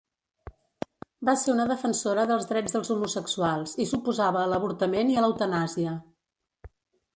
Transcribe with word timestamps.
Va 1.29 1.35
ser 1.41 1.53
una 1.55 1.67
defensora 1.71 2.23
dels 2.31 2.47
drets 2.53 2.75
dels 2.77 2.91
homosexuals 2.97 3.77
i 3.85 3.89
s'oposava 3.93 4.43
a 4.45 4.49
l'avortament 4.55 5.15
i 5.15 5.21
a 5.23 5.27
l'eutanàsia. 5.29 5.97